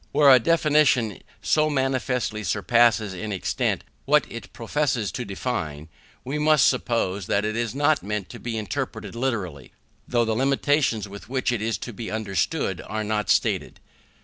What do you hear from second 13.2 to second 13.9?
stated.